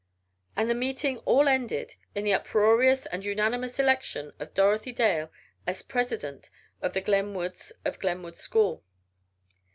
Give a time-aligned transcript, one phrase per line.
[0.55, 5.29] And the meeting all ended in the uproarious and unanimous election of Dorothy Dale,
[5.67, 6.49] as president
[6.81, 8.83] of the Glenwoods of Glenwood School!